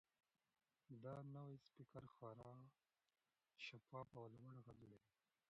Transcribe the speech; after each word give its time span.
دا 1.03 1.15
نوی 1.35 1.55
سپیکر 1.65 2.03
خورا 2.13 2.53
شفاف 3.65 4.09
او 4.19 4.25
لوړ 4.37 4.55
غږ 4.65 4.79
لري. 4.91 5.11